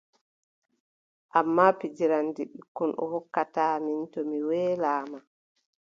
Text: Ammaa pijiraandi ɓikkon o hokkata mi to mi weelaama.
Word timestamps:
Ammaa 1.39 1.71
pijiraandi 1.79 2.41
ɓikkon 2.53 2.91
o 3.03 3.05
hokkata 3.13 3.63
mi 3.83 3.93
to 4.11 4.19
mi 4.29 4.39
weelaama. 4.47 5.17